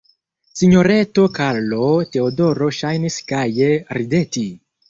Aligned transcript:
Sinjoreto 0.59 1.25
Karlo-Teodoro 1.35 2.71
ŝajnis 2.79 3.19
gaje 3.33 3.69
rideti. 4.01 4.49